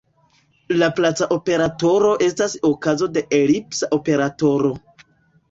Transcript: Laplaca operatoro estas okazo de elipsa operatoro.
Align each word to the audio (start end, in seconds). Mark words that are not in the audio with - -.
Laplaca 0.77 1.27
operatoro 1.35 2.13
estas 2.29 2.57
okazo 2.71 3.11
de 3.19 3.25
elipsa 3.41 3.93
operatoro. 4.01 4.75